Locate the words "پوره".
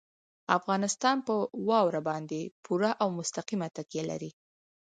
2.65-2.91